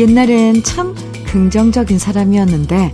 [0.00, 0.94] 옛날엔 참
[1.26, 2.90] 긍정적인 사람이었는데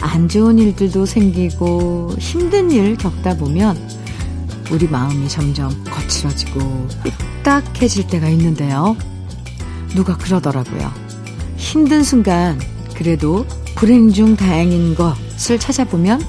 [0.00, 3.76] 안 좋은 일들도 생기고 힘든 일 겪다 보면
[4.70, 6.88] 우리 마음이 점점 거칠어지고
[7.42, 8.96] 삐딱해질 때가 있는데요.
[9.94, 10.90] 누가 그러더라고요.
[11.56, 12.58] 힘든 순간
[12.94, 13.44] 그래도
[13.74, 16.22] 불행 중 다행인 것을 찾아보면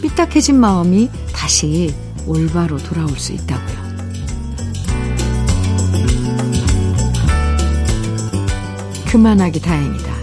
[0.00, 1.94] 삐딱해진 마음이 다시
[2.26, 3.79] 올바로 돌아올 수 있다고요.
[9.10, 10.14] 그만하기 다행이다.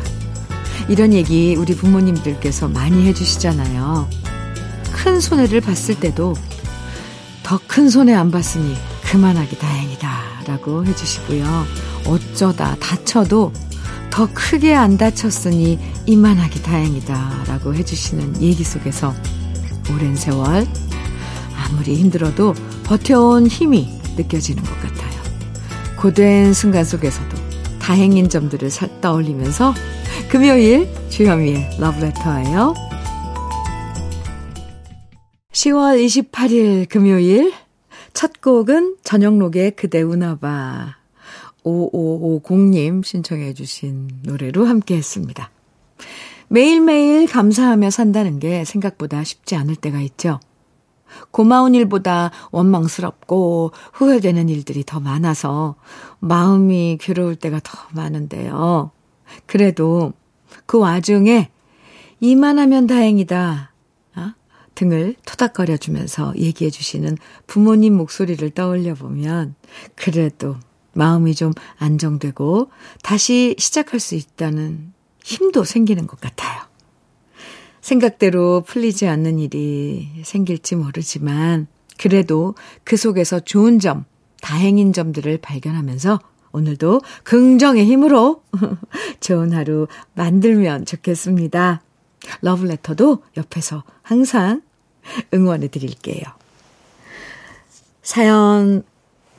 [0.87, 4.07] 이런 얘기 우리 부모님들께서 많이 해주시잖아요.
[4.93, 6.35] 큰 손해를 봤을 때도
[7.43, 10.43] 더 큰 손해 안 봤으니 그만하기 다행이다.
[10.47, 11.65] 라고 해주시고요.
[12.05, 13.51] 어쩌다 다쳐도
[14.09, 17.43] 더 크게 안 다쳤으니 이만하기 다행이다.
[17.47, 19.13] 라고 해주시는 얘기 속에서
[19.93, 20.65] 오랜 세월
[21.55, 25.21] 아무리 힘들어도 버텨온 힘이 느껴지는 것 같아요.
[25.97, 27.36] 고된 순간 속에서도
[27.87, 29.73] 다행인 점들을 떠올리면서
[30.29, 32.73] 금요일 주현미의 러브레터예요.
[35.53, 37.53] 10월 28일 금요일
[38.11, 40.97] 첫 곡은 저녁록의 그대 우나봐
[41.63, 45.49] 5550님 신청해 주신 노래로 함께 했습니다.
[46.49, 50.41] 매일매일 감사하며 산다는 게 생각보다 쉽지 않을 때가 있죠.
[51.31, 55.75] 고마운 일보다 원망스럽고 후회되는 일들이 더 많아서
[56.19, 58.91] 마음이 괴로울 때가 더 많은데요.
[59.45, 60.13] 그래도
[60.65, 61.49] 그 와중에
[62.19, 63.71] 이만하면 다행이다.
[64.15, 64.33] 어?
[64.75, 69.55] 등을 토닥거려주면서 얘기해 주시는 부모님 목소리를 떠올려 보면
[69.95, 70.55] 그래도
[70.93, 72.71] 마음이 좀 안정되고
[73.03, 74.93] 다시 시작할 수 있다는
[75.23, 76.66] 힘도 생기는 것 같아요.
[77.87, 81.67] 생각대로 풀리지 않는 일이 생길지 모르지만
[81.97, 82.53] 그래도
[82.83, 84.03] 그 속에서 좋은 점,
[84.41, 86.19] 다행인 점들을 발견하면서
[86.51, 88.43] 오늘도 긍정의 힘으로
[89.21, 91.81] 좋은 하루 만들면 좋겠습니다.
[92.41, 94.63] 러브레터도 옆에서 항상
[95.33, 96.23] 응원해 드릴게요.
[98.01, 98.83] 사연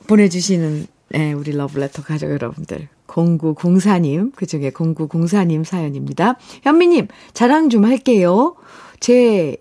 [0.06, 6.36] 보내주시는 네, 우리 러브레터 가족 여러분들 0904님, 그 중에 0904님 사연입니다.
[6.62, 8.54] 현미님, 자랑 좀 할게요.
[9.00, 9.56] 제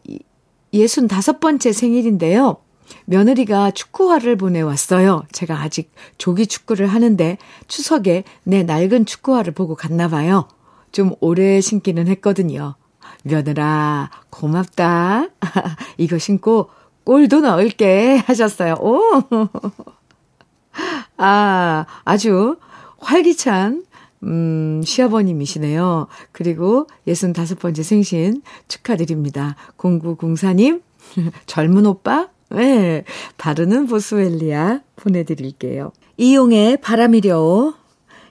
[0.74, 2.58] 65번째 생일인데요.
[3.06, 5.24] 며느리가 축구화를 보내왔어요.
[5.32, 7.38] 제가 아직 조기 축구를 하는데
[7.68, 10.48] 추석에 내 낡은 축구화를 보고 갔나 봐요.
[10.92, 12.76] 좀 오래 신기는 했거든요.
[13.24, 15.28] 며느라, 고맙다.
[15.98, 16.70] 이거 신고
[17.04, 18.76] 골도 넣을게 하셨어요.
[18.80, 19.02] 오!
[21.18, 22.58] 아, 아주
[23.00, 23.86] 활기찬
[24.24, 26.08] 음, 시아버님이시네요.
[26.32, 29.56] 그리고 65번째 생신 축하드립니다.
[29.78, 30.82] 0904님,
[31.46, 32.30] 젊은 오빠?
[32.50, 33.04] 네,
[33.38, 35.92] 바르는 보스웰리아 보내드릴게요.
[36.16, 37.74] 이용의 바람이려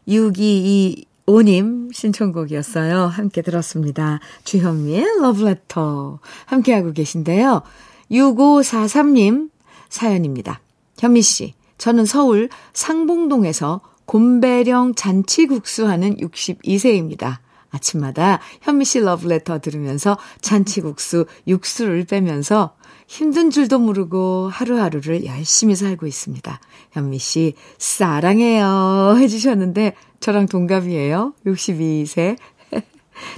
[0.08, 3.06] 6225님 신청곡이었어요.
[3.06, 4.20] 함께 들었습니다.
[4.44, 7.62] 주현미의 러브레터 함께하고 계신데요.
[8.10, 9.50] 6543님
[9.88, 10.60] 사연입니다.
[10.98, 17.38] 현미씨, 저는 서울 상봉동에서 곰배령 잔치국수 하는 62세입니다.
[17.70, 22.74] 아침마다 현미 씨 러브레터 들으면서 잔치국수 육수를 빼면서
[23.06, 26.60] 힘든 줄도 모르고 하루하루를 열심히 살고 있습니다.
[26.92, 29.16] 현미 씨, 사랑해요.
[29.18, 31.34] 해주셨는데, 저랑 동갑이에요.
[31.46, 32.36] 62세.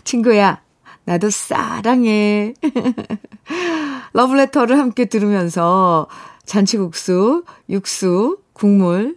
[0.04, 0.62] 친구야,
[1.04, 2.54] 나도 사랑해.
[4.14, 6.06] 러브레터를 함께 들으면서
[6.46, 9.16] 잔치국수, 육수, 국물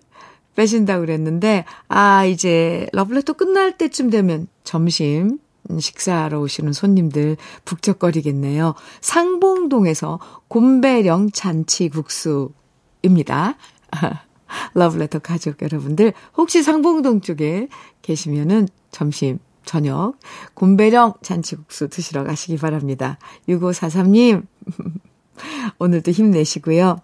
[0.61, 5.39] 빼신다고 그랬는데, 아, 이제 러블레터 끝날 때쯤 되면 점심
[5.79, 8.75] 식사하러 오시는 손님들 북적거리겠네요.
[9.01, 10.19] 상봉동에서
[10.49, 12.53] 곰배령 잔치국수입니다.
[14.75, 17.67] 러블레터 가족 여러분들, 혹시 상봉동 쪽에
[18.03, 20.13] 계시면은 점심, 저녁,
[20.53, 23.17] 곰배령 잔치국수 드시러 가시기 바랍니다.
[23.49, 24.45] 6543님,
[25.79, 27.01] 오늘도 힘내시고요.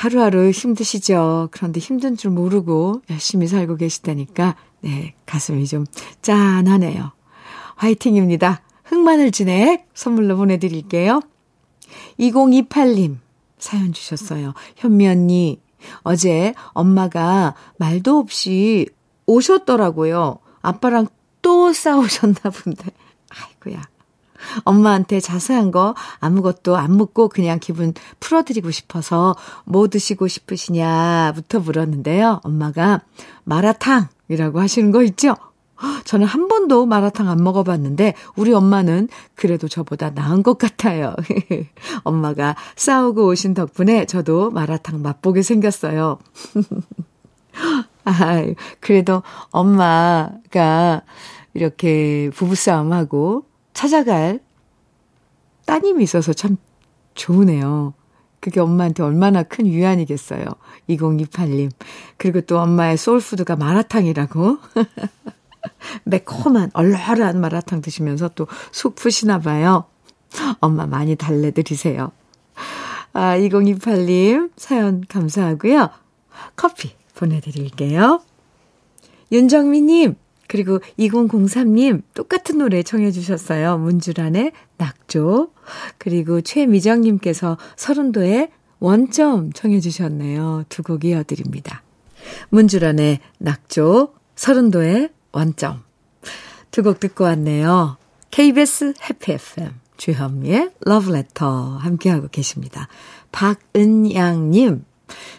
[0.00, 1.48] 하루하루 힘드시죠?
[1.50, 5.84] 그런데 힘든 줄 모르고 열심히 살고 계시다니까, 네, 가슴이 좀
[6.22, 7.12] 짠하네요.
[7.76, 8.62] 화이팅입니다.
[8.84, 11.20] 흑마늘 진액 선물로 보내드릴게요.
[12.18, 13.18] 2028님
[13.58, 14.54] 사연 주셨어요.
[14.76, 15.60] 현미 언니,
[15.98, 18.88] 어제 엄마가 말도 없이
[19.26, 20.38] 오셨더라고요.
[20.62, 21.08] 아빠랑
[21.42, 22.86] 또 싸우셨나 본데.
[23.28, 23.82] 아이고야.
[24.64, 32.40] 엄마한테 자세한 거 아무것도 안 묻고 그냥 기분 풀어드리고 싶어서 뭐 드시고 싶으시냐부터 물었는데요.
[32.44, 33.02] 엄마가
[33.44, 35.34] 마라탕이라고 하시는 거 있죠?
[36.04, 41.14] 저는 한 번도 마라탕 안 먹어봤는데 우리 엄마는 그래도 저보다 나은 것 같아요.
[42.04, 46.18] 엄마가 싸우고 오신 덕분에 저도 마라탕 맛보게 생겼어요.
[48.04, 48.44] 아,
[48.80, 51.02] 그래도 엄마가
[51.54, 54.40] 이렇게 부부싸움하고 찾아갈
[55.66, 56.56] 따님이 있어서 참
[57.14, 57.94] 좋으네요.
[58.40, 60.44] 그게 엄마한테 얼마나 큰 위안이겠어요.
[60.88, 61.70] 2028님.
[62.16, 64.58] 그리고 또 엄마의 소울푸드가 마라탕이라고.
[66.04, 69.84] 매콤한 얼얼한 마라탕 드시면서 또 속 푸시나 봐요.
[70.60, 72.12] 엄마 많이 달래드리세요.
[73.12, 75.90] 아, 2028님 사연 감사하고요.
[76.56, 78.22] 커피 보내드릴게요.
[79.32, 80.16] 윤정미님,
[80.50, 83.78] 그리고 2003님 똑같은 노래 청해 주셨어요.
[83.78, 85.52] 문주란의 낙조.
[85.96, 88.50] 그리고 최미정님께서 서른도의
[88.80, 90.64] 원점 청해 주셨네요.
[90.68, 91.84] 두 곡 이어드립니다.
[92.48, 95.84] 문주란의 낙조, 서른도의 원점.
[96.72, 97.96] 두 곡 듣고 왔네요.
[98.32, 102.88] KBS 해피 FM 주현미의 러브레터 함께하고 계십니다.
[103.30, 104.84] 박은양님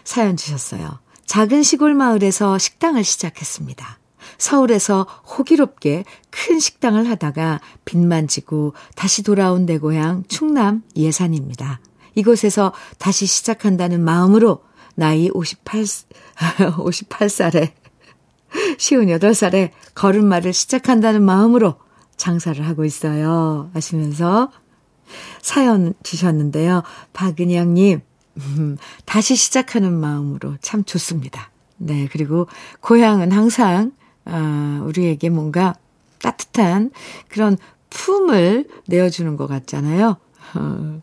[0.04, 1.00] 사연 주셨어요.
[1.26, 3.98] 작은 시골 마을에서 식당을 시작했습니다.
[4.42, 11.78] 서울에서 호기롭게 큰 식당을 하다가 빚만 지고 다시 돌아온 내 고향 충남 예산입니다.
[12.16, 14.64] 이곳에서 다시 시작한다는 마음으로
[14.96, 15.84] 나이 58,
[16.76, 17.70] 58살에,
[18.78, 21.76] 58살에 걸음마를 시작한다는 마음으로
[22.16, 23.70] 장사를 하고 있어요.
[23.74, 24.50] 하시면서
[25.40, 26.82] 사연 주셨는데요.
[27.12, 28.00] 박은영님,
[28.38, 31.52] 음, 다시 시작하는 마음으로 참 좋습니다.
[31.76, 32.48] 네, 그리고
[32.80, 33.92] 고향은 항상,
[34.24, 35.74] 아, 우리에게 뭔가
[36.20, 36.90] 따뜻한
[37.28, 37.56] 그런
[37.90, 40.16] 품을 내어주는 것 같잖아요.
[40.54, 41.02] 어,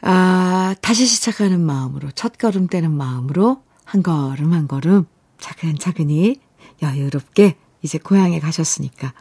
[0.00, 5.06] 아, 다시 시작하는 마음으로, 첫 걸음 떼는 마음으로, 한 걸음 한 걸음,
[5.38, 6.40] 차근차근히
[6.82, 9.12] 여유롭게 이제 고향에 가셨으니까,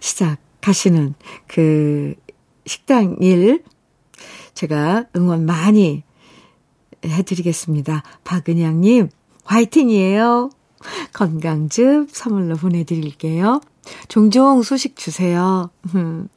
[0.00, 1.14] 시작하시는
[1.46, 2.14] 그
[2.66, 3.62] 식당 일,
[4.54, 6.02] 제가 응원 많이
[7.04, 8.02] 해드리겠습니다.
[8.24, 9.08] 박은양님,
[9.44, 10.50] 화이팅이에요.
[11.12, 13.60] 건강즙 선물로 보내드릴게요.
[14.08, 15.70] 종종 소식 주세요.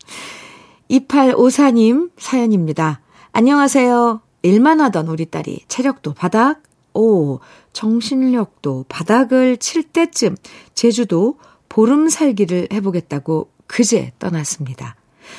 [0.89, 3.01] 2854님 사연입니다.
[3.31, 4.21] 안녕하세요.
[4.43, 6.61] 일만 하던 우리 딸이 체력도 바닥,
[6.93, 7.39] 오,
[7.73, 10.35] 정신력도 바닥을 칠 때쯤
[10.73, 11.37] 제주도
[11.69, 14.95] 보름 살기를 해보겠다고 그제 떠났습니다.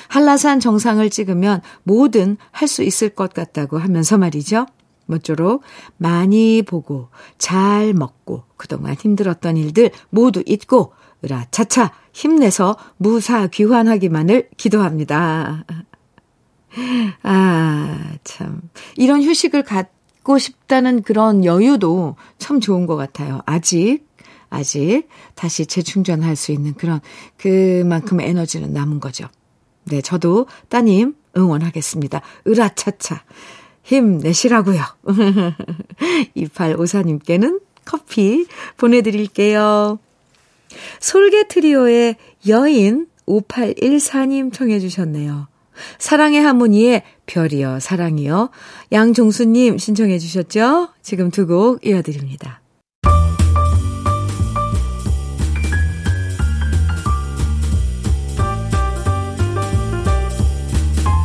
[0.08, 4.66] 한라산 정상을 찍으면 뭐든 할 수 있을 것 같다고 하면서 말이죠.
[5.08, 5.62] 모쪼록
[5.96, 7.08] 많이 보고
[7.38, 10.92] 잘 먹고 그동안 힘들었던 일들 모두 잊고
[11.24, 15.64] 으라차차 힘내서 무사 귀환하기만을 기도합니다.
[17.22, 18.60] 아, 참.
[18.96, 23.40] 이런 휴식을 갖고 싶다는 그런 여유도 참 좋은 것 같아요.
[23.46, 24.06] 아직,
[24.50, 27.00] 아직 다시 재충전할 수 있는 그런
[27.36, 29.26] 그만큼의 에너지는 남은 거죠.
[29.84, 32.20] 네, 저도 따님 응원하겠습니다.
[32.46, 33.24] 으라차차.
[33.88, 34.82] 힘내시라고요.
[36.36, 38.46] 2854님께는 커피
[38.76, 39.98] 보내드릴게요.
[41.00, 42.16] 솔개 트리오의
[42.48, 45.48] 여인 5814님 청해 주셨네요.
[45.98, 48.50] 사랑의 하모니의 별이여 사랑이여
[48.92, 50.88] 양종수님 신청해 주셨죠?
[51.02, 52.60] 지금 두 곡 이어드립니다.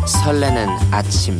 [0.06, 1.40] 설레는 아침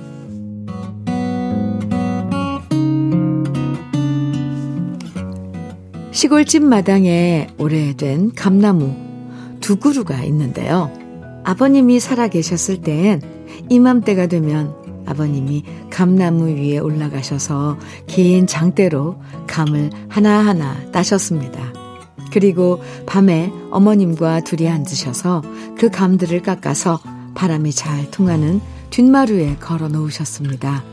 [6.21, 8.95] 시골집 마당에 오래된 감나무
[9.59, 10.91] 두 그루가 있는데요.
[11.43, 13.23] 아버님이 살아 계셨을 땐
[13.69, 14.75] 이맘때가 되면
[15.07, 21.73] 아버님이 감나무 위에 올라가셔서 긴 장대로 감을 하나하나 따셨습니다.
[22.31, 25.41] 그리고 밤에 어머님과 둘이 앉으셔서
[25.75, 26.99] 그 감들을 깎아서
[27.33, 28.61] 바람이 잘 통하는
[28.91, 30.83] 뒷마루에 걸어 놓으셨습니다.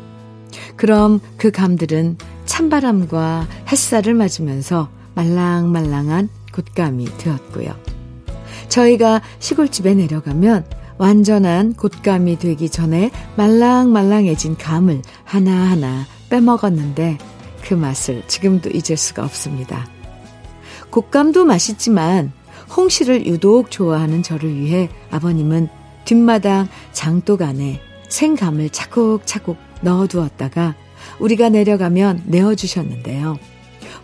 [0.77, 2.17] 그럼 그 감들은
[2.47, 7.75] 찬바람과 햇살을 맞으면서 말랑말랑한 곶감이 되었고요.
[8.69, 10.65] 저희가 시골집에 내려가면
[10.97, 17.19] 완전한 곶감이 되기 전에 말랑말랑해진 감을 하나하나 빼먹었는데
[17.63, 19.89] 그 맛을 지금도 잊을 수가 없습니다.
[20.91, 22.33] 곶감도 맛있지만
[22.77, 25.69] 홍시를 유독 좋아하는 저를 위해 아버님은
[26.05, 30.75] 뒷마당 장독 안에 생감을 차곡차곡 넣어두었다가
[31.19, 33.39] 우리가 내려가면 내어주셨는데요.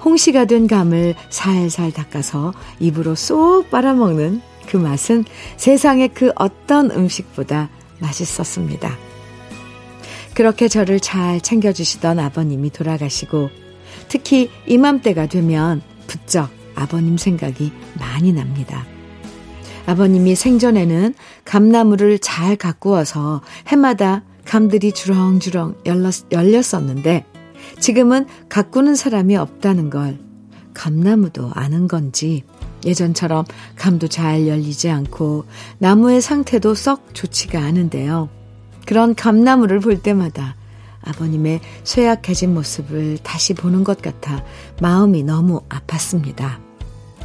[0.04, 5.24] 홍시가 된 감을 살살 닦아서 입으로 쏙 빨아먹는 그 맛은
[5.56, 7.70] 세상의 그 어떤 음식보다
[8.00, 8.96] 맛있었습니다.
[10.34, 13.50] 그렇게 저를 잘 챙겨주시던 아버님이 돌아가시고
[14.08, 18.84] 특히 이맘때가 되면 부쩍 아버님 생각이 많이 납니다.
[19.86, 27.24] 아버님이 생전에는 감나무를 잘 가꾸어서 해마다 감들이 주렁주렁 열렸, 열렸었는데
[27.80, 30.18] 지금은 가꾸는 사람이 없다는 걸
[30.74, 32.42] 감나무도 아는 건지
[32.84, 33.44] 예전처럼
[33.76, 35.44] 감도 잘 열리지 않고
[35.78, 38.28] 나무의 상태도 썩 좋지가 않은데요.
[38.86, 40.56] 그런 감나무를 볼 때마다
[41.02, 44.44] 아버님의 쇠약해진 모습을 다시 보는 것 같아
[44.80, 46.58] 마음이 너무 아팠습니다.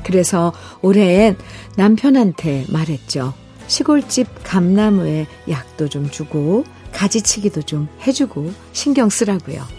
[0.04, 1.38] 그래서 올해엔
[1.76, 3.34] 남편한테 말했죠.
[3.68, 9.79] 시골집 감나무에 약도 좀 주고 가지치기도 좀 해주고 신경 쓰라고요.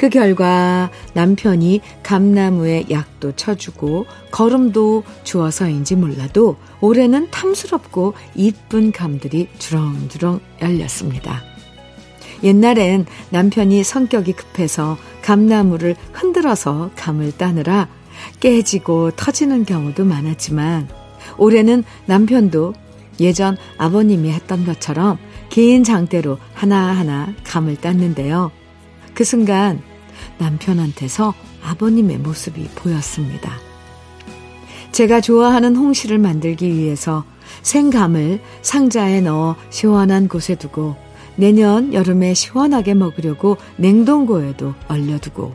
[0.00, 11.42] 그 결과 남편이 감나무에 약도 쳐주고 걸음도 주어서인지 몰라도 올해는 탐스럽고 이쁜 감들이 주렁주렁 열렸습니다.
[12.42, 17.86] 옛날엔 남편이 성격이 급해서 감나무를 흔들어서 감을 따느라
[18.40, 20.88] 깨지고 터지는 경우도 많았지만
[21.36, 22.72] 올해는 남편도
[23.20, 25.18] 예전 아버님이 했던 것처럼
[25.50, 28.50] 긴 장대로 하나하나 감을 땄는데요.
[29.12, 29.89] 그 순간
[30.38, 33.52] 남편한테서 아버님의 모습이 보였습니다.
[34.92, 37.24] 제가 좋아하는 홍시를 만들기 위해서
[37.62, 40.96] 생감을 상자에 넣어 시원한 곳에 두고
[41.36, 45.54] 내년 여름에 시원하게 먹으려고 냉동고에도 얼려두고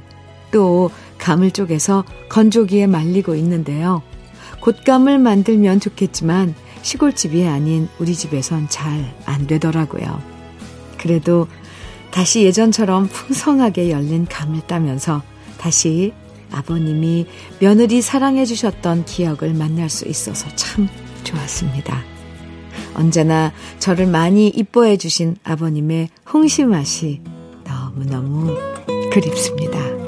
[0.52, 4.02] 또 감을 쪼개서 건조기에 말리고 있는데요.
[4.62, 10.22] 곶감을 만들면 좋겠지만 시골집이 아닌 우리 집에선 잘 안 되더라고요.
[10.98, 11.48] 그래도
[12.16, 15.22] 다시 예전처럼 풍성하게 열린 감을 따면서
[15.58, 16.14] 다시
[16.50, 17.26] 아버님이
[17.60, 20.88] 며느리 사랑해 주셨던 기억을 만날 수 있어서 참
[21.26, 22.06] 좋았습니다.
[22.94, 27.20] 언제나 저를 많이 이뻐해 주신 아버님의 홍시 맛이
[27.66, 28.56] 너무너무
[29.12, 30.05] 그립습니다.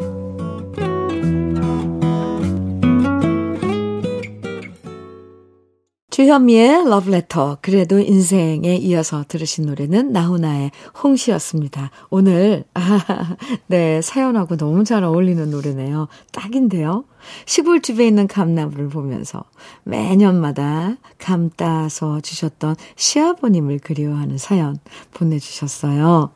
[6.17, 10.71] 주현미의 러브레터 그래도 인생에 이어서 들으신 노래는 나훈아의
[11.03, 11.91] 홍시였습니다.
[12.09, 13.35] 오늘 아,
[13.67, 16.07] 네 사연하고 너무 잘 어울리는 노래네요.
[16.31, 17.05] 딱인데요.
[17.45, 19.43] 시골집에 있는 감나무를 보면서
[19.83, 24.79] 매년마다 감 따서 주셨던 시아버님을 그리워하는 사연
[25.13, 26.31] 보내주셨어요.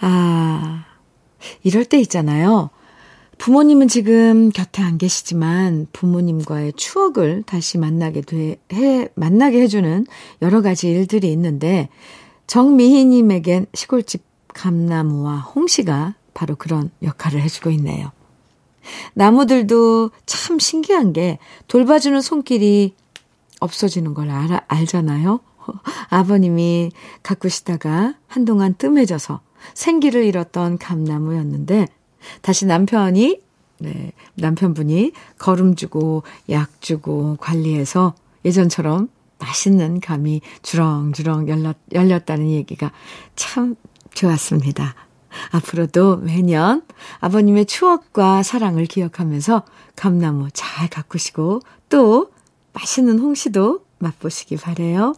[0.00, 0.84] 아
[1.62, 2.68] 이럴 때 있잖아요.
[3.42, 10.06] 부모님은 지금 곁에 안 계시지만 부모님과의 추억을 다시 만나게 돼, 해, 만나게 해주는
[10.42, 11.88] 여러 가지 일들이 있는데
[12.46, 14.22] 정미희님에겐 시골집
[14.54, 18.12] 감나무와 홍시가 바로 그런 역할을 해주고 있네요.
[19.14, 22.94] 나무들도 참 신기한 게 돌봐주는 손길이
[23.58, 25.40] 없어지는 걸 알, 알잖아요.
[26.10, 26.92] 아버님이
[27.24, 29.40] 가꾸시다가 한동안 뜸해져서
[29.74, 31.88] 생기를 잃었던 감나무였는데
[32.40, 33.40] 다시 남편이,
[33.78, 38.14] 네, 남편분이 걸음 주고, 약 주고, 관리해서
[38.44, 42.92] 예전처럼 맛있는 감이 주렁주렁 열렸, 열렸다는 얘기가
[43.34, 43.74] 참
[44.14, 44.94] 좋았습니다.
[45.50, 46.82] 앞으로도 매년
[47.20, 49.64] 아버님의 추억과 사랑을 기억하면서
[49.96, 52.30] 감나무 잘 가꾸시고 또
[52.72, 55.14] 맛있는 홍시도 맛보시기 바래요.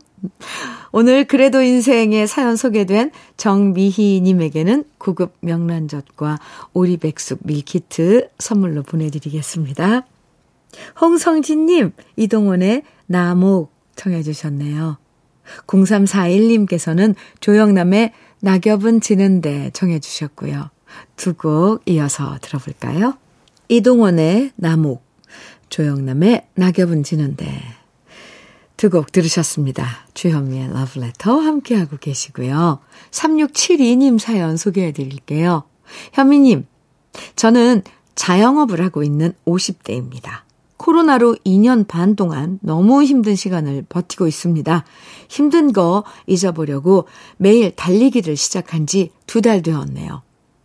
[0.93, 6.39] 오늘 그래도 인생의 사연 소개된 정미희님에게는 고급 명란젓과
[6.73, 10.07] 오리백숙 밀키트 선물로 보내드리겠습니다.
[11.01, 14.99] 홍성진님, 이동원의 나목 청해주셨네요.
[15.67, 20.71] 0341님께서는 조영남의 낙엽은 지는데 청해주셨고요.
[21.17, 23.17] 두 곡 이어서 들어볼까요?
[23.69, 25.05] 이동원의 나목,
[25.69, 27.63] 조영남의 낙엽은 지는데
[28.77, 29.87] 두 곡 들으셨습니다.
[30.15, 32.81] 주현미의 러브레터 함께하고 계시고요.
[33.11, 35.63] 3672님 사연 소개해 드릴게요.
[36.13, 36.67] 현미님,
[37.37, 37.83] 저는
[38.15, 40.43] 자영업을 하고 있는 50대입니다.
[40.77, 44.85] 코로나로 2년 반 동안 너무 힘든 시간을 버티고 있습니다.
[45.29, 47.07] 힘든 거 잊어보려고
[47.39, 50.23] 매일 달리기를 시작한 지 두 달 되었네요.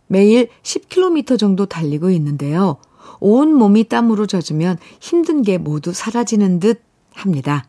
[0.08, 2.76] 매일 10km 정도 달리고 있는데요.
[3.20, 6.82] 온 몸이 땀으로 젖으면 힘든 게 모두 사라지는 듯
[7.14, 7.66] 합니다.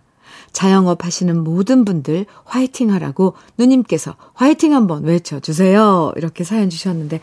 [0.53, 6.13] 자영업 하시는 모든 분들 화이팅 하라고 누님께서 화이팅 한번 외쳐주세요.
[6.15, 7.20] 이렇게 사연 주셨는데,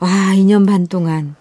[0.00, 1.36] 와, 2년 반 동안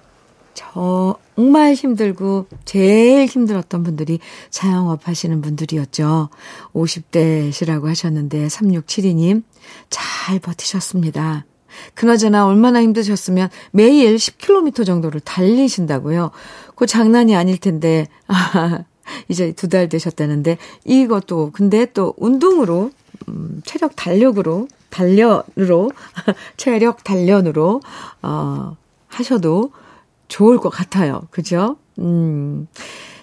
[0.53, 6.29] 정말 힘들고 제일 힘들었던 분들이 자영업 하시는 분들이었죠.
[6.73, 9.43] 50대시라고 하셨는데, 3672님,
[9.89, 11.45] 잘 버티셨습니다.
[11.93, 16.31] 그나저나 얼마나 힘드셨으면 매일 10km 정도를 달리신다고요.
[16.75, 18.83] 그 장난이 아닐 텐데, 아,
[19.29, 22.91] 이제 두 달 되셨다는데, 이것도, 근데 또 운동으로,
[23.29, 25.91] 음, 체력 단력으로, 단련으로,
[26.57, 27.81] 체력 단련으로,
[28.21, 29.71] 어, 하셔도
[30.27, 31.27] 좋을 것 같아요.
[31.31, 31.77] 그죠?
[31.99, 32.67] 음,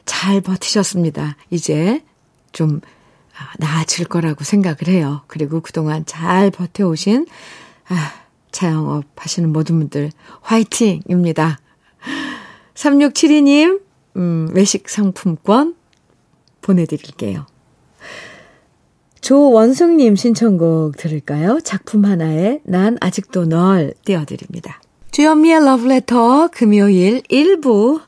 [0.04, 1.36] 잘 버티셨습니다.
[1.50, 2.02] 이제
[2.52, 2.80] 좀
[3.36, 5.22] 아, 나아질 거라고 생각을 해요.
[5.26, 7.26] 그리고 그동안 잘 버텨오신,
[7.88, 8.12] 아,
[8.52, 10.12] 자영업 하시는 모든 분들
[10.42, 11.58] 화이팅입니다.
[12.74, 13.80] 3672님,
[14.16, 15.74] 음, 외식 상품권
[16.60, 17.46] 보내드릴게요.
[19.20, 21.58] 조원숙님 신청곡 들을까요?
[21.60, 24.82] 작품 하나에 난 아직도 널 띄워드립니다.
[25.12, 28.02] 주현미의 러브레터 금요일 1부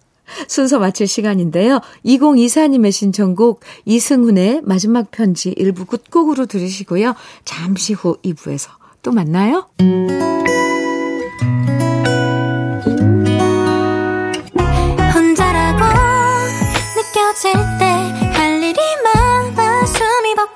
[0.49, 1.81] 순서 마칠 시간인데요.
[2.05, 7.15] 2024님의 신청곡 이승훈의 마지막 편지 1부 끝곡으로 들으시고요.
[7.45, 8.71] 잠시 후 2부에서
[9.03, 9.69] 또 만나요.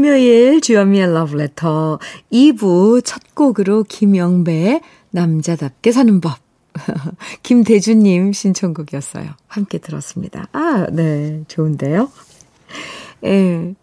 [0.00, 1.98] 금요일 주현미의 러브레터
[2.32, 4.80] 2부 첫 곡으로 김영배의
[5.10, 6.38] 남자답게 사는 법.
[7.42, 9.32] 김대주님 신청곡이었어요.
[9.46, 10.48] 함께 들었습니다.
[10.52, 11.42] 아, 네.
[11.48, 12.10] 좋은데요?
[13.26, 13.74] 예.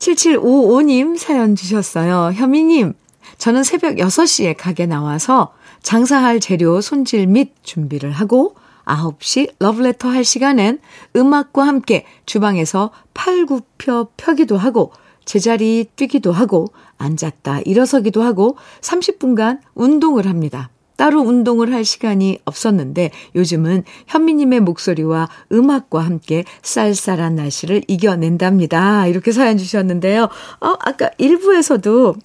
[0.00, 2.32] 7755님 사연 주셨어요.
[2.34, 2.94] 현미님,
[3.38, 8.56] 저는 새벽 6시에 가게 나와서 장사할 재료 손질 및 준비를 하고
[8.86, 10.80] 9시 러브레터 할 시간엔
[11.14, 14.90] 음악과 함께 주방에서 팔굽혀 펴기도 하고
[15.24, 16.66] 제자리 뛰기도 하고
[16.98, 20.70] 앉았다 일어서기도 하고 30분간 운동을 합니다.
[20.96, 29.06] 따로 운동을 할 시간이 없었는데 요즘은 현미님의 목소리와 음악과 함께 쌀쌀한 날씨를 이겨낸답니다.
[29.06, 30.24] 이렇게 사연 주셨는데요.
[30.24, 32.18] 어, 아까 1부에서도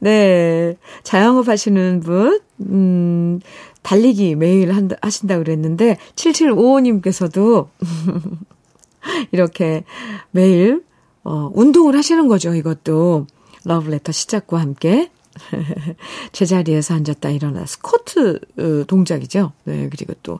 [0.00, 3.38] 네, 자영업 하시는 분, 음,
[3.82, 7.68] 달리기 매일 한다, 하신다고 그랬는데, 7755님께서도
[9.30, 9.84] 이렇게
[10.30, 10.82] 매일
[11.28, 13.26] 어, 운동을 하시는 거죠, 이것도.
[13.64, 15.10] 러브레터 시작과 함께.
[16.32, 19.52] 제자리에서 앉았다 일어나 스쿼트 어, 동작이죠.
[19.64, 20.38] 네, 그리고 또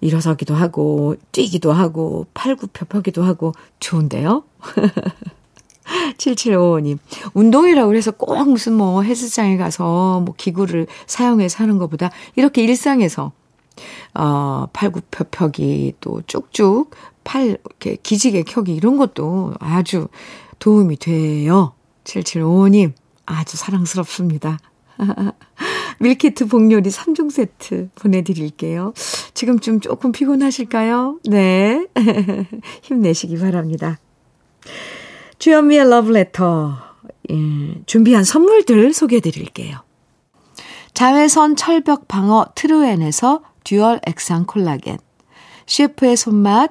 [0.00, 4.44] 일어서기도 하고, 뛰기도 하고, 팔굽혀펴기도 하고, 좋은데요?
[6.16, 6.98] 7755님.
[7.34, 13.32] 운동이라고 해서 꼭 무슨 뭐 헬스장에 가서 뭐 기구를 사용해서 하는 것보다 이렇게 일상에서
[14.14, 16.90] 어, 팔굽혀펴기 또 쭉쭉
[17.26, 20.08] 팔 이렇게 기지개 켜기 이런 것도 아주
[20.60, 21.74] 도움이 돼요.
[22.04, 22.92] 7755님
[23.26, 24.58] 아주 사랑스럽습니다.
[25.98, 28.94] 밀키트 복요리 3종 세트 보내드릴게요.
[29.34, 31.18] 지금 좀 조금 피곤하실까요?
[31.24, 31.86] 네.
[32.82, 33.98] 힘내시기 바랍니다.
[35.38, 36.78] 주현미의 러브레터.
[37.30, 37.34] 예,
[37.86, 39.78] 준비한 선물들 소개해 드릴게요.
[40.94, 44.98] 자외선 철벽 방어 트루엔에서 dual 액상 콜라겐.
[45.66, 46.70] 셰프의 손맛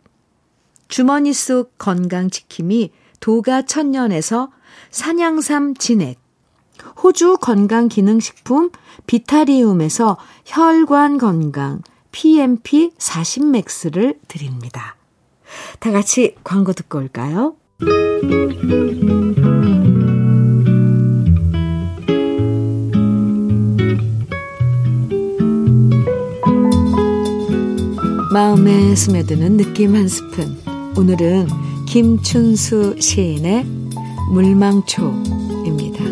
[0.91, 4.51] 주머니 속 건강지킴이 도가천년에서
[4.91, 6.19] 산양삼 진액,
[7.01, 8.71] 호주 건강기능식품
[9.07, 14.97] 비타리움에서 혈관 건강 PMP 40맥스를 드립니다.
[15.79, 17.55] 다 같이 광고 듣고 올까요?
[28.33, 30.70] 마음에 스며드는 느낌 한 스푼.
[30.97, 31.47] 오늘은
[31.85, 33.65] 김춘수 시인의
[34.31, 36.03] 물망초입니다.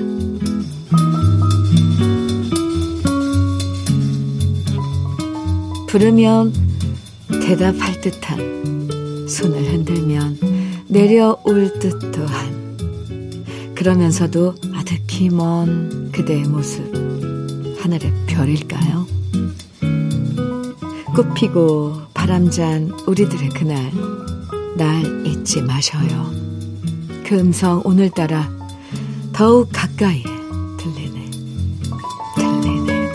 [5.88, 6.54] 부르면
[7.30, 10.40] 대답할 듯한 손을 흔들면
[10.88, 16.82] 내려올 듯도 한 그러면서도 아득히 먼 그대의 모습
[17.80, 19.08] 하늘의 별일까요?
[21.16, 23.92] 꽃피고 바람잔 우리들의 그날
[24.80, 26.32] 날 잊지 마셔요.
[27.26, 28.50] 그 음성 오늘따라
[29.34, 30.24] 더욱 가까이에
[30.78, 31.32] 들리네.
[32.38, 33.10] 들리네.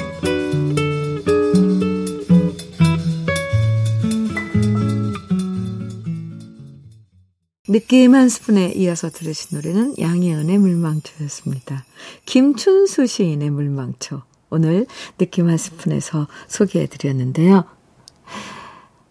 [7.66, 11.86] 느낌 한 스푼에 이어서 들으신 노래는 양희은의 물망초였습니다.
[12.26, 14.20] 김춘수 시인의 물망초.
[14.50, 17.64] 오늘 느낌 한 스푼에서 소개해 드렸는데요.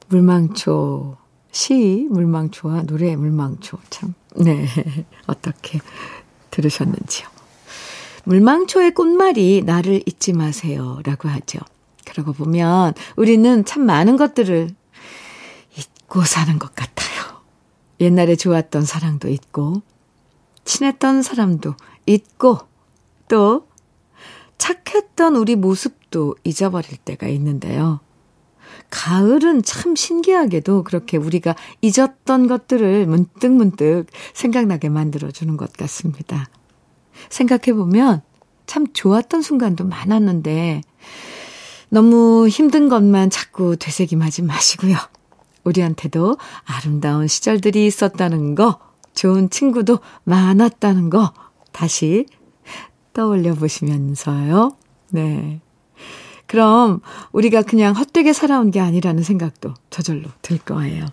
[0.09, 1.17] 물망초,
[1.53, 3.77] 시 물망초와 노래 물망초.
[3.91, 4.67] 참, 네.
[5.27, 5.79] 어떻게
[6.49, 7.27] 들으셨는지요.
[8.25, 10.99] 물망초의 꽃말이 나를 잊지 마세요.
[11.03, 11.59] 라고 하죠.
[12.05, 14.75] 그러고 보면 우리는 참 많은 것들을
[15.77, 17.41] 잊고 사는 것 같아요.
[17.99, 19.83] 옛날에 좋았던 사랑도 잊고,
[20.65, 21.75] 친했던 사람도
[22.07, 22.57] 잊고,
[23.27, 23.67] 또
[24.57, 27.99] 착했던 우리 모습도 잊어버릴 때가 있는데요.
[28.93, 36.47] 가을은 참 신기하게도 그렇게 우리가 잊었던 것들을 문득 문득 생각나게 만들어주는 것 같습니다.
[37.29, 38.21] 생각해보면
[38.67, 40.83] 참 좋았던 순간도 많았는데
[41.89, 44.95] 너무 힘든 것만 자꾸 되새김하지 마시고요.
[45.63, 48.77] 우리한테도 아름다운 시절들이 있었다는 거,
[49.15, 51.33] 좋은 친구도 많았다는 거
[51.71, 52.27] 다시
[53.13, 54.77] 떠올려 보시면서요.
[55.09, 55.61] 네.
[56.53, 61.07] 그럼 우리가 그냥 헛되게 살아온 게 아니라는 생각도 저절로 들 거예요.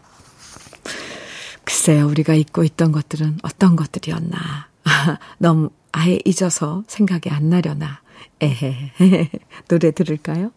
[1.64, 4.36] 글쎄요, 우리가 잊고 있던 것들은 어떤 것들이었나.
[5.38, 8.02] 너무 아예 잊어서 생각이 안 나려나.
[8.40, 8.90] 에헤.
[9.68, 10.50] 노래 들을까요?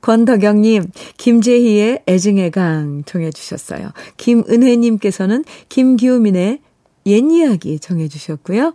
[0.00, 3.90] 권덕영님, 김재희의 애증의 강 정해주셨어요.
[4.16, 6.60] 김은혜님께서는 김기우민의
[7.04, 8.72] 옛 이야기 정해주셨고요.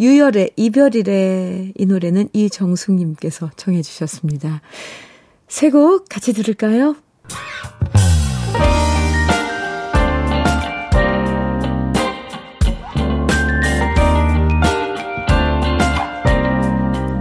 [0.00, 4.60] 유열의 이별이래 이 노래는 이정숙님께서 청해 주셨습니다.
[5.48, 6.96] 세 곡 같이 들을까요?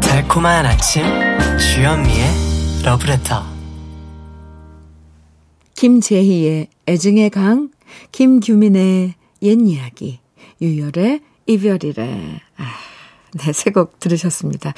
[0.01, 1.03] 달콤한 아침
[1.57, 2.25] 주현미의
[2.83, 3.43] 러브레터
[5.75, 7.69] 김재희의 애증의 강
[8.11, 10.19] 김규민의 옛 이야기
[10.61, 12.39] 유열의 이별이래.
[12.57, 12.63] 아,
[13.33, 14.73] 네, 세곡 들으셨습니다.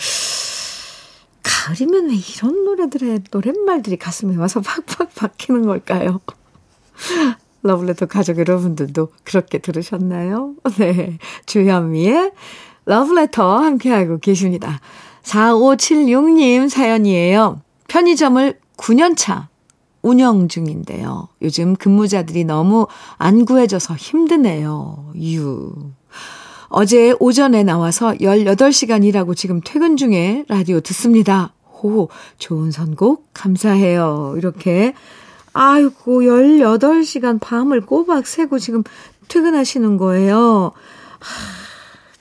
[1.44, 6.22] 가을이면 왜 이런 노래들의 노랫말들이 가슴에 와서 팍팍 박히는 걸까요?
[7.64, 10.56] 러블레터 가족 여러분들도 그렇게 들으셨나요?
[10.78, 11.18] 네.
[11.46, 12.32] 주현미의
[12.86, 14.82] 러블레터 함께하고 계십니다.
[15.24, 17.62] 4576님 사연이에요.
[17.88, 19.48] 편의점을 9년차
[20.02, 21.30] 운영 중인데요.
[21.42, 25.14] 요즘 근무자들이 너무 안 구해져서 힘드네요.
[25.22, 25.94] 유.
[26.76, 31.54] 어제 오전에 나와서 18시간 일하고 지금 퇴근 중에 라디오 듣습니다.
[31.68, 32.10] 호,
[32.40, 34.34] 좋은 선곡 감사해요.
[34.38, 34.96] 이렇게.
[35.54, 38.82] 아이고, 18시간 밤을 꼬박 새고 지금
[39.28, 40.72] 퇴근하시는 거예요.
[41.20, 41.30] 하,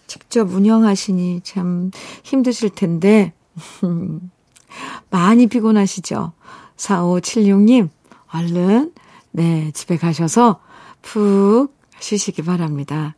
[0.07, 1.91] 직접 운영하시니 참
[2.23, 3.33] 힘드실 텐데,
[5.09, 6.35] 많이 피곤하시죠?
[6.77, 7.89] 4576님,
[8.35, 8.93] 얼른,
[9.31, 10.61] 네, 집에 가셔서
[11.01, 13.17] 푹 쉬시기 바랍니다.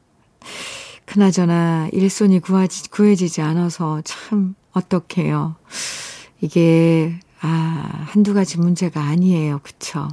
[1.07, 5.57] 그나저나 일손이 구하지, 구해지지 않아서 참 어떡해요.
[6.41, 9.61] 이게, 아, 한두 가지 문제가 아니에요.
[9.63, 10.09] 그쵸?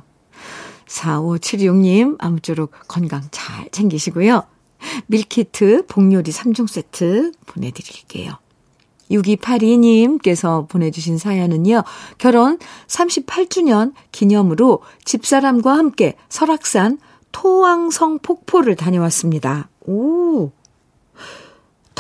[0.87, 4.43] 4576님, 아무쪼록 건강 잘 챙기시고요.
[5.07, 8.33] 밀키트, 복요리 3종 세트 보내드릴게요.
[9.11, 11.83] 6282님께서 보내주신 사연은요,
[12.17, 16.97] 결혼 38주년 기념으로 집사람과 함께 설악산
[17.31, 19.69] 토왕성 폭포를 다녀왔습니다.
[19.81, 20.51] 오,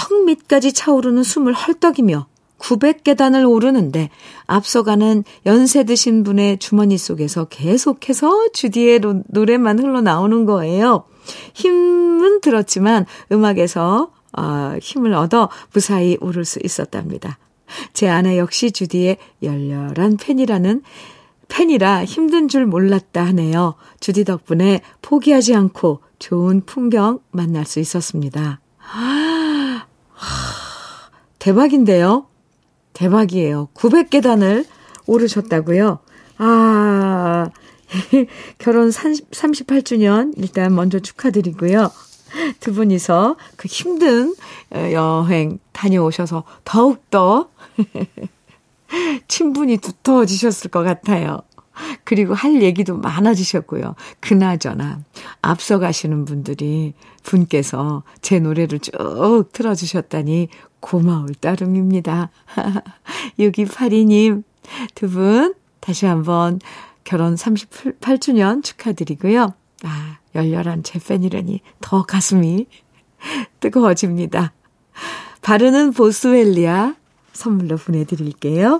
[0.01, 2.25] 턱 밑까지 차오르는 숨을 헐떡이며
[2.57, 4.09] 900계단을 오르는데
[4.47, 11.03] 앞서가는 연세 드신 분의 주머니 속에서 계속해서 주디의 노래만 흘러나오는 거예요.
[11.53, 17.37] 힘은 들었지만 음악에서 어, 힘을 얻어 무사히 오를 수 있었답니다.
[17.93, 20.81] 제 아내 역시 주디의 열렬한 팬이라는
[21.47, 23.75] 팬이라 힘든 줄 몰랐다 하네요.
[23.99, 28.61] 주디 덕분에 포기하지 않고 좋은 풍경 만날 수 있었습니다.
[28.77, 29.30] 하,
[31.41, 32.27] 대박인데요?
[32.93, 33.69] 대박이에요.
[33.73, 34.63] 900계단을
[35.07, 35.97] 오르셨다고요?
[36.37, 37.49] 아,
[38.59, 41.89] 결혼 30, 38주년 일단 먼저 축하드리고요.
[42.59, 44.35] 두 분이서 그 힘든
[44.69, 47.49] 어, 여행 다녀오셔서 더욱더
[49.27, 51.41] 친분이 두터워지셨을 것 같아요.
[52.03, 53.95] 그리고 할 얘기도 많아지셨고요.
[54.19, 54.99] 그나저나
[55.41, 60.49] 앞서가시는 분들이 분께서 제 노래를 쭉 틀어주셨다니
[60.81, 62.29] 고마울 따름입니다.
[63.39, 64.43] 6282님
[64.95, 66.59] 두 분 다시 한번
[67.03, 69.53] 결혼 38주년 축하드리고요.
[69.83, 72.67] 아, 열렬한 제 팬이라니 더 가슴이
[73.59, 74.53] 뜨거워집니다.
[75.41, 76.95] 바르는 보스웰리아
[77.33, 78.79] 선물로 보내드릴게요.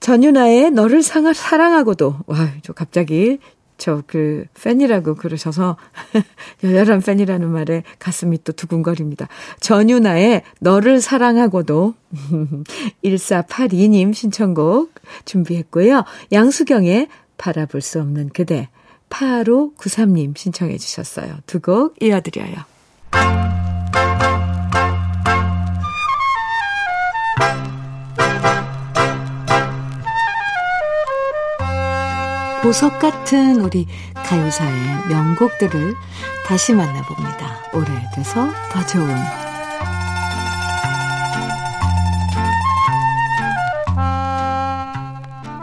[0.00, 3.38] 전유나의 너를 사랑하고도, 와, 저 갑자기
[3.82, 5.76] 저그 팬이라고 그러셔서
[6.62, 9.26] 열렬한 팬이라는 말에 가슴이 또 두근거립니다.
[9.58, 11.94] 전유나의 너를 사랑하고도
[13.04, 16.04] 1482님 신청곡 준비했고요.
[16.30, 18.68] 양수경의 바라볼 수 없는 그대
[19.10, 21.38] 8593님 신청해 주셨어요.
[21.46, 23.51] 두 곡 이어드려요.
[32.62, 35.94] 보석 같은 우리 가요사의 명곡들을
[36.46, 37.58] 다시 만나봅니다.
[37.74, 39.08] 오래돼서 더 좋은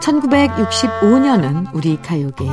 [0.00, 2.50] 1965년은 우리 가요계에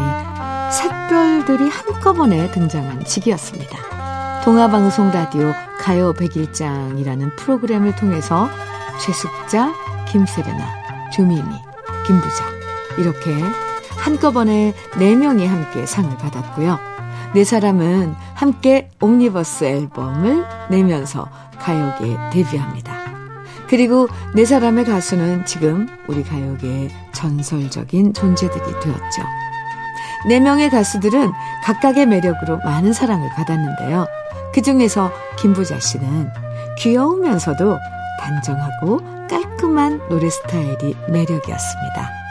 [0.72, 4.42] 샛별들이 한꺼번에 등장한 시기였습니다.
[4.46, 8.50] 동아방송 라디오 가요 백일장이라는 프로그램을 통해서
[9.02, 9.74] 최숙자,
[10.10, 11.50] 김세레나, 조미미,
[12.06, 12.46] 김부자
[12.98, 13.67] 이렇게
[13.98, 16.80] 한꺼번에 4명이 함께 상을 받았고요.
[17.34, 21.30] 네 사람은 함께 옴니버스 앨범을 내면서
[21.60, 22.96] 가요계에 데뷔합니다.
[23.68, 29.24] 그리고 네 사람의 가수는 지금 우리 가요계의 전설적인 존재들이 되었죠.
[30.30, 31.32] 네 명의 가수들은
[31.64, 34.08] 각각의 매력으로 많은 사랑을 받았는데요.
[34.54, 36.30] 그 중에서 김부자 씨는
[36.80, 37.78] 귀여우면서도
[38.20, 42.27] 단정하고 깔끔한 노래 스타일이 매력이었습니다.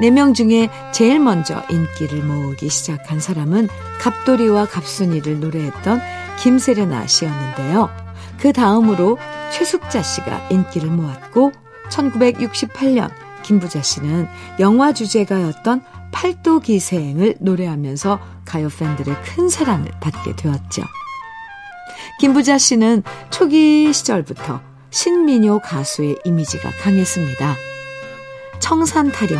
[0.00, 3.68] 4명 중에 제일 먼저 인기를 모으기 시작한 사람은
[4.00, 6.00] 갑돌이와 갑순이를 노래했던
[6.42, 7.88] 김세레나 씨였는데요.
[8.38, 9.18] 그 다음으로
[9.52, 11.52] 최숙자 씨가 인기를 모았고
[11.88, 13.10] 1968년
[13.42, 14.28] 김부자 씨는
[14.60, 15.82] 영화 주제가였던
[16.12, 20.82] 팔도 기생을 노래하면서 가요 팬들의 큰 사랑을 받게 되었죠.
[22.20, 27.54] 김부자 씨는 초기 시절부터 신민요 가수의 이미지가 강했습니다.
[28.58, 29.38] 청산 타령,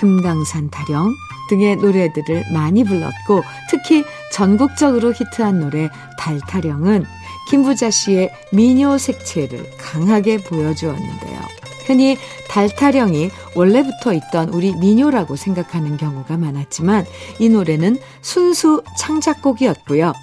[0.00, 1.14] 금강산 타령
[1.50, 7.04] 등의 노래들을 많이 불렀고 특히 전국적으로 히트한 노래 달타령은
[7.50, 11.40] 김부자 씨의 미녀 색채를 강하게 보여주었는데요.
[11.86, 12.16] 흔히
[12.48, 17.04] 달타령이 원래부터 있던 우리 미녀라고 생각하는 경우가 많았지만
[17.38, 20.14] 이 노래는 순수 창작곡이었고요.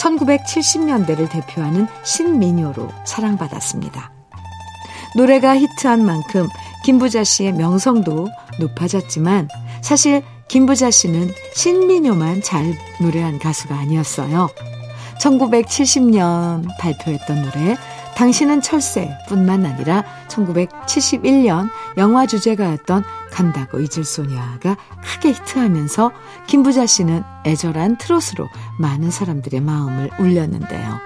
[0.00, 4.10] 1970년대를 대표하는 신민요로 사랑받았습니다.
[5.14, 6.48] 노래가 히트한 만큼
[6.84, 9.48] 김부자 씨의 명성도 높아졌지만
[9.82, 14.48] 사실 김부자 씨는 신민요만 잘 노래한 가수가 아니었어요.
[15.20, 17.76] 1970년 발표했던 노래
[18.16, 26.12] 당신은 철새뿐만 아니라 1971년 영화 주제가였던 간다고 잊을 소녀가 크게 히트하면서
[26.46, 30.98] 김부자 씨는 애절한 트롯으로 많은 사람들의 마음을 울렸는데요.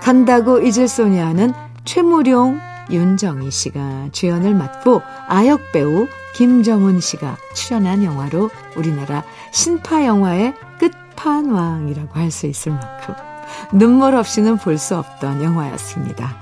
[0.00, 1.52] 간다고 잊을 소녀는
[1.84, 2.58] 최무룡,
[2.90, 12.30] 윤정희 씨가 주연을 맡고 아역 배우 김정훈 씨가 출연한 영화로 우리나라 신파 영화의 끝판왕이라고 할
[12.30, 13.14] 수 있을 만큼
[13.72, 16.36] 눈물 없이는 볼 수 없던 영화였습니다.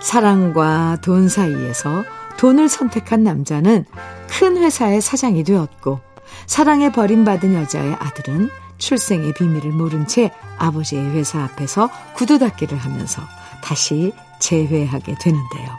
[0.00, 2.04] 사랑과 돈 사이에서
[2.36, 3.84] 돈을 선택한 남자는
[4.28, 6.00] 큰 회사의 사장이 되었고
[6.46, 13.22] 사랑에 버림받은 여자의 아들은 출생의 비밀을 모른 채 아버지의 회사 앞에서 구두 닦기를 하면서
[13.62, 14.12] 다시
[14.44, 15.70] 재회하게 되는데요.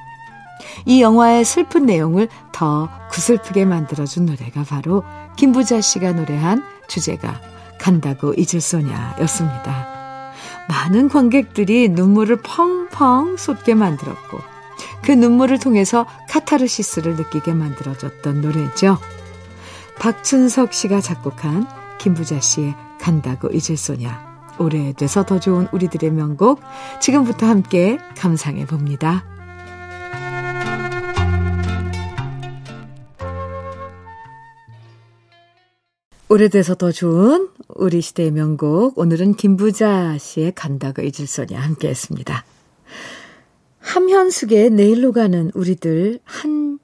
[0.85, 5.03] 이 영화의 슬픈 내용을 더 구슬프게 만들어준 노래가 바로
[5.37, 7.39] 김부자 씨가 노래한 주제가
[7.79, 10.31] 간다고 잊을 소냐 였습니다.
[10.67, 14.39] 많은 관객들이 눈물을 펑펑 쏟게 만들었고
[15.03, 18.97] 그 눈물을 통해서 카타르시스를 느끼게 만들어줬던 노래죠.
[19.99, 21.67] 박춘석 씨가 작곡한
[21.99, 24.34] 김부자 씨의 간다고 잊을 소냐.
[24.59, 26.61] 오래돼서 더 좋은 우리들의 명곡
[27.01, 29.25] 지금부터 함께 감상해 봅니다.
[36.27, 42.43] 오래돼서 더 좋은 우리 시대의 명곡 오늘은 김부자 씨의 간다고 잊을 소냐 함께 했습니다.
[43.79, 46.79] 함현숙의 내일로 가는 우리들 한,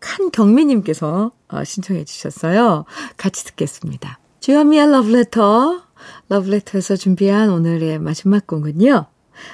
[0.00, 2.84] 한 경미님께서 어, 신청해 주셨어요.
[3.16, 4.18] 같이 듣겠습니다.
[4.40, 5.82] 주현미의 러브레터,
[6.28, 9.06] 러브레터에서 준비한 오늘의 마지막 곡은요.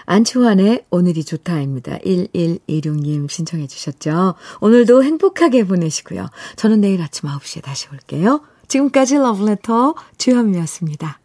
[0.07, 1.99] 안치환의 오늘이 좋다입니다.
[1.99, 4.35] 1126님 신청해 주셨죠.
[4.61, 6.29] 오늘도 행복하게 보내시고요.
[6.57, 8.41] 저는 내일 아침 9시에 다시 올게요.
[8.69, 11.21] 지금까지 러브레터 주현미였습니다.